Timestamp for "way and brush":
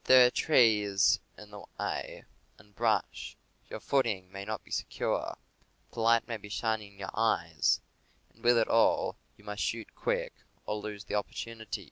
1.79-3.37